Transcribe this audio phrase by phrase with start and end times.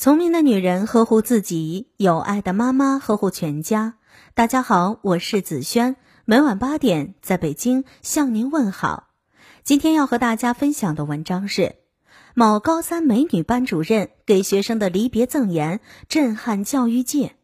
[0.00, 3.96] 聪明的女人呵护自己，有爱的妈妈呵护全家。
[4.32, 9.08] 大家好，我是子轩，每晚八点在北京向您问好。
[9.62, 11.74] 今天要和大家分享的文章是：
[12.32, 17.36] 某高三美女班主任给学生的离别赠言，震撼教育界。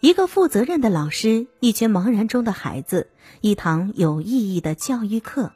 [0.00, 3.10] 一个负责任的老师，一群茫然中的孩子，
[3.40, 5.50] 一堂有意义的教育课。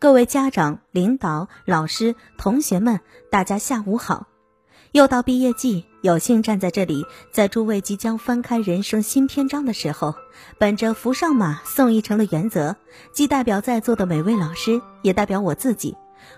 [0.00, 3.00] 各位家长、领导、老师、同学们，
[3.32, 4.28] 大家下午好！
[4.92, 10.14] 又到毕业季，有幸站在这里，在诸位即将翻开人生新篇章的时候，
[10.56, 12.76] 本着扶上马、送一程的原则，
[13.12, 15.96] 既代表在座的每位老师，也代表我自己，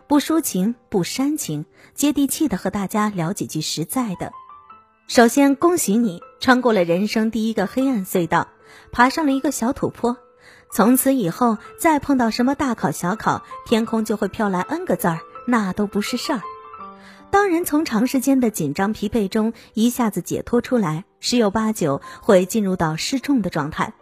[0.09, 4.33] 不抒情、不煽情，接地气的和大家聊几句实在的。
[5.07, 8.49] 首先，恭喜你穿过了人生第一个黑暗隧道，
[8.91, 10.17] 爬上了一个小土坡。
[10.73, 16.41] 从此以后，再碰到什么大考小考，天空就会飘来 N 个字儿，那都不是事儿。
[17.29, 23.93] 当人从长时间的紧张疲惫中一下子解脱出来，十有八九会进入到失重的状态。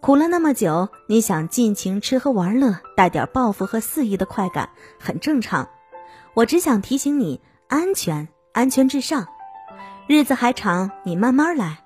[0.00, 5.68] 苦了那么久，你想尽情吃喝玩乐，带点报复和肆意的快感，很正常。
[6.34, 9.26] 我只想提醒你，安全，安全至上。
[10.06, 11.84] 日子还长，你慢慢来。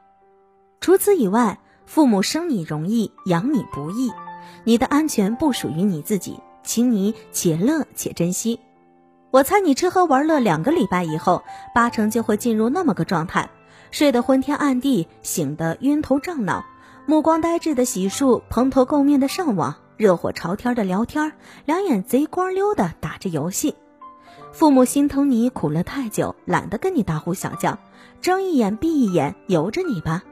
[0.80, 1.58] 除此以外。
[1.86, 4.10] 父母生你容易，养你不易，
[4.64, 8.60] 你的安全不属于你自己，请你且乐且珍惜。
[9.30, 11.42] 我猜你吃喝玩乐两个礼拜以后，
[11.74, 13.50] 八成就会进入那么个状态：
[13.90, 16.64] 睡得昏天暗地，醒得晕头胀脑，
[17.06, 21.32] 目光呆滞的洗漱，蓬头垢面的上网，热火朝天的聊天，
[21.64, 23.74] 两眼贼光溜的打着游戏。
[24.52, 27.78] 父母心疼你苦了太久，懒得跟你大呼小叫，
[28.20, 30.22] 睁一眼闭一眼，由着你吧。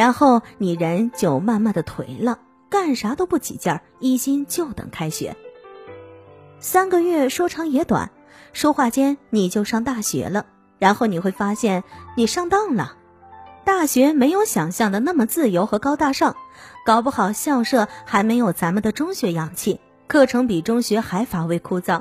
[0.00, 2.38] 然后你人就慢慢的颓了，
[2.70, 5.36] 干啥都不起劲儿，一心就等开学。
[6.58, 8.10] 三个月说长也短，
[8.54, 10.46] 说话间你就上大学了。
[10.78, 11.84] 然后你会发现
[12.16, 12.96] 你上当了，
[13.66, 16.34] 大学没有想象的那么自由和高大上，
[16.86, 22.00] 搞不好校舍还没有咱们的中学洋气，课程比中学还乏味枯燥。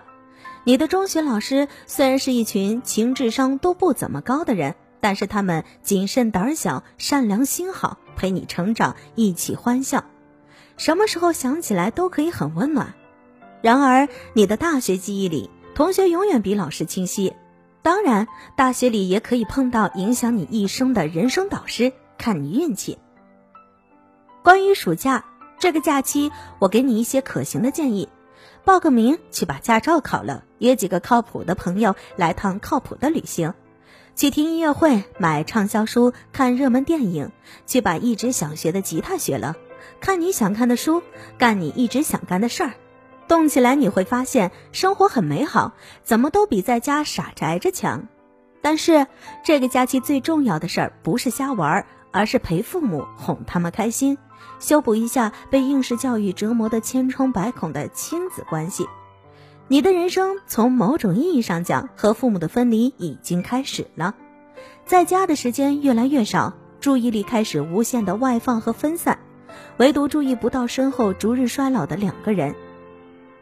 [0.64, 4.76] 你的中学老师虽然是一群情智商都不怎么高的人。
[5.02, 10.04] 但是他们谨慎胆小，善良心好，陪你成长，一起欢笑，
[10.78, 12.94] 什么时候想起来都可以很温暖。
[13.62, 17.34] 然而，你的大学记忆里，同学永远比老师清晰。
[17.82, 22.98] 当然，大学里也可以碰到影响你一生的人生导师，看你运气。
[24.44, 25.26] 关于暑假
[25.60, 28.10] 这个假期，我给你一些可行的建议：
[28.66, 33.54] 报个名去把驾照考了，约几个靠谱的朋友来趟靠谱的旅行。
[34.16, 37.32] 去听音乐会，买畅销书，看热门电影，
[37.66, 39.56] 去把一直想学的吉他学了，
[40.02, 41.02] 看你想看的书，
[41.38, 42.74] 干你一直想干的事儿，
[43.28, 48.08] 动起来你会发现生活很美好，怎么都比在家傻宅着强。
[48.62, 49.08] 但是
[49.46, 54.18] 这个假期最重要的事儿不是瞎玩，而是陪父母哄他们开心，
[54.60, 58.86] 修补一下被应试教育折磨的千疮百孔的亲子关系。
[59.72, 64.16] 你的人生从某种意义上讲，和父母的分离已经开始了，
[64.84, 69.20] 在家的时间越来越少，注意力开始无限的外放和分散，
[69.78, 72.56] 唯独注意不到身后逐日衰老的两个人。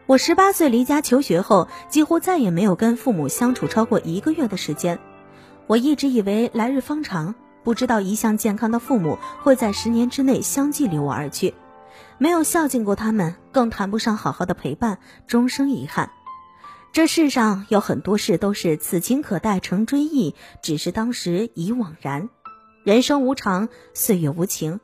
[0.06, 5.00] 我十八岁离家求学后，几乎再也没有跟父母相处超过一个月的时间。
[5.66, 11.54] 我一直以为来日方长，不知道一向健康的父母会在十年之内相继离我而去，
[12.18, 16.12] 没有孝敬过他们，更谈不上好好的陪伴，终生遗憾。
[16.94, 20.34] 这世上有很多事都是此情可待成追忆，
[20.64, 22.30] 只是当时已惘然。
[22.84, 24.80] 人生无常，岁月无情。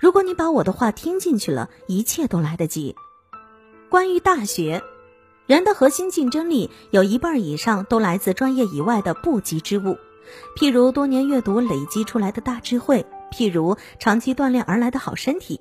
[0.00, 2.96] 如果你把我的话听进去了，一切都来得及。
[3.90, 4.82] 关于大学，
[5.46, 9.98] 人的核心竞争力有一半以上都来自专业以外的不及之物，
[10.56, 15.60] 譬如多年阅读累积出来的大智慧，譬如长期锻炼而来的好身体，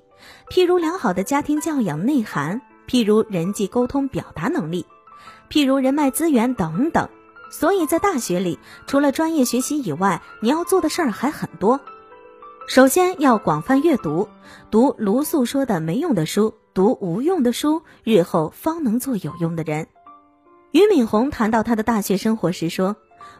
[0.49, 4.85] 譬如良好的家庭教养内涵，譬如人际沟通表达能力。
[5.49, 7.09] 譬如人脉资源等等，
[7.51, 11.79] 所以在大学里，除了专业学习以外，你要做的事儿还很多。
[12.67, 14.27] 首先要广泛阅读，
[14.69, 19.87] 读卢素说的没用的书，读无用的书，日后方能做有用的人。
[20.71, 22.97] 俞敏洪谈到他的大学生活时说：“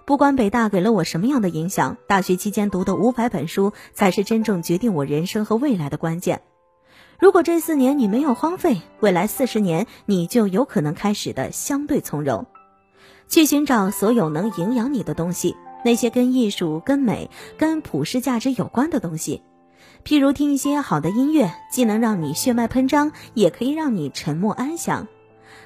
[0.08, 6.42] 不管北大给了我什么样的影响，大学期间读的五百本书，才是真正决定我人生和未来的关键。”
[7.20, 12.46] 如果这四年你没有荒废，未来四十年你就有可能开始的相对从容。
[13.28, 19.42] 去寻找所有能营养你的东西，那些跟艺术、跟美、跟普世价值有关的东西。
[20.06, 25.08] 譬如听一些好的音乐，既能让你血脉喷张，也可以让你沉默安详。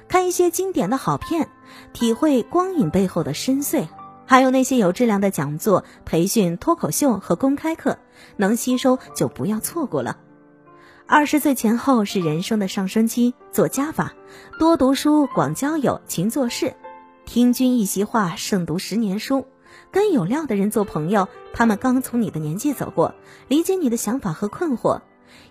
[0.08, 1.46] 看一些经典的好片，
[1.92, 3.86] 体会光影背后的深邃。
[4.24, 7.98] 还有那些有质量的讲座、培训、脱口秀和公开课，
[8.36, 10.16] 能吸收就不要错过了。
[11.06, 14.14] 二十岁前后是人生的上升期，做加法，
[14.58, 16.74] 多读书，广交友，勤做事。
[17.26, 19.46] 听君一席话，胜读十年书。
[19.90, 23.14] 跟有料的人做朋友，他们刚从你的年纪走过，
[23.48, 25.00] 理解你的想法和困惑，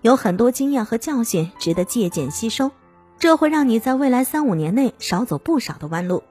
[0.02, 2.72] 有很多经验和教训值得借鉴吸收。
[3.20, 6.24] 这会让你在未来三五年内少走不少的弯路。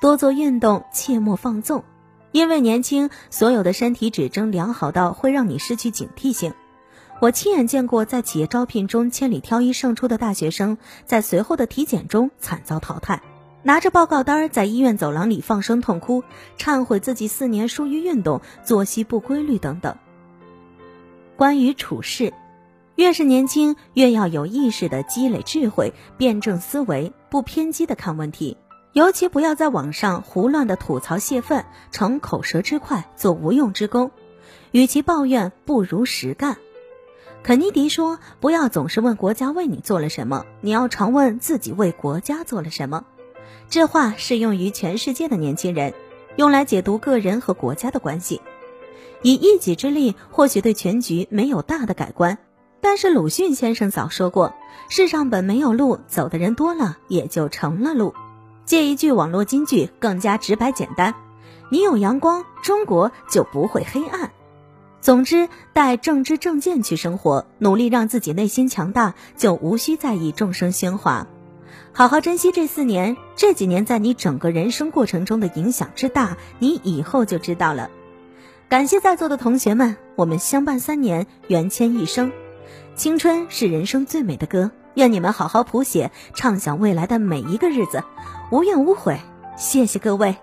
[0.00, 1.84] 多做运动，切莫放纵，
[2.32, 6.54] 因为年轻，所有的身体指征良好到会让你失去警惕性。
[7.18, 10.76] 我亲眼见过在企业招聘中千里挑一胜出的大学生，
[11.06, 13.22] 在随后的体检中惨遭淘汰，
[13.62, 16.22] 拿着报告单在医院走廊里放声痛哭，
[16.58, 19.96] 忏悔自己四年疏于运动、作息不规律等等。
[21.36, 22.34] 关于处事，
[22.96, 28.58] 越是年轻，越要有意识的积累智慧，辩证思维，不偏激的看问题。
[28.92, 34.10] 尤其不要在网上胡乱的吐槽泄愤，逞口舌之快，做无用之功。
[34.72, 36.56] 与其抱怨，不如实干。
[37.42, 43.04] 肯尼迪说：“不要总是问国家为你做了什么，你要常问自己为国家做了什么。”
[43.70, 45.94] 这话适用于全世界的年轻人，
[46.36, 48.40] 用来解读个人和国家的关系。
[49.22, 52.38] 以一己之力，或许对全局没有大的改观，
[52.80, 54.54] 但是鲁迅先生早说过
[54.88, 58.14] ：“世上本没有路，走的人多了，也就成了路。”
[58.64, 61.14] 借一句网络金句，更加直白简单：
[61.70, 64.32] 你有阳光，中国就不会黑暗。
[65.06, 71.28] 总之，带正知正见去生活，努力让自己内心强大，就无需在意众生喧哗。
[71.92, 77.88] 好好珍惜这四年，这几年在你整个人生过程中的影响之大，你以后就知道了。
[78.68, 82.32] 感谢在座的同学们，我们相伴三年，缘牵一生。
[82.96, 88.02] 青春是人生最美的歌，愿你们好好谱写，畅想未来的每一个日子。
[88.50, 89.20] 无怨无悔，
[89.56, 90.36] 谢谢各位。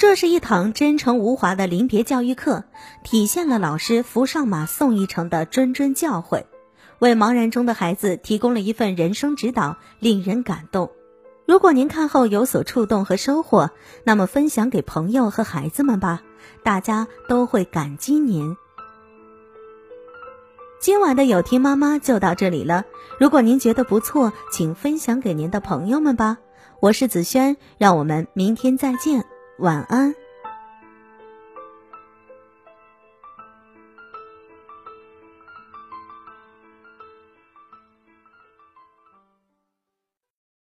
[0.00, 2.64] 这是一堂真诚无华的临别教育课，
[3.04, 6.44] 体现了老师扶上马送一程的谆谆教诲，
[7.00, 10.90] 为茫然中的孩子提供了一份人生指导，令人感动。
[11.46, 13.68] 如果您看后有所触动和收获，
[14.02, 16.22] 那么分享给朋友和孩子们吧，
[16.62, 18.56] 大家都会感激您。
[20.80, 22.86] 今晚的有听妈妈就到这里了，
[23.18, 26.38] 如果您觉得不错，请分享给您的朋友们吧。
[26.80, 29.26] 我是子轩，让我们明天再见，
[29.60, 30.19] 晚安。